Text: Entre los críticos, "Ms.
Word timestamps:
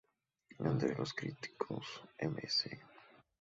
Entre 0.57 0.95
los 0.97 1.13
críticos, 1.13 1.85
"Ms. 2.21 2.67